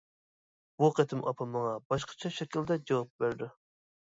[0.81, 3.53] بۇ قېتىم ئاپام ماڭا باشقىچە شەكىلدە جاۋاب بەردى.